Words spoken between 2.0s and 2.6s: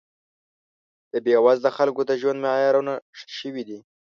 د ژوند